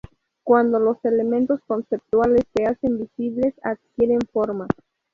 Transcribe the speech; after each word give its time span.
Cuando 0.41 0.79
los 0.79 0.97
elementos 1.05 1.59
conceptuales 1.67 2.45
se 2.55 2.65
hacen 2.65 2.97
visibles, 2.97 3.53
adquieren 3.63 4.21
forma. 4.33 4.67